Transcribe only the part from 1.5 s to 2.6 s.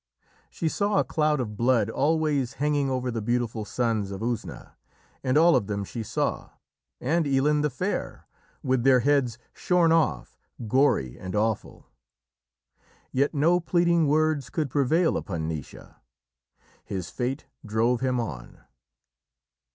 blood always